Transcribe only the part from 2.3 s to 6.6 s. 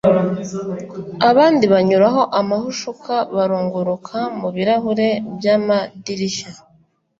amahushuka barunguruka mu birahure by’amadirishya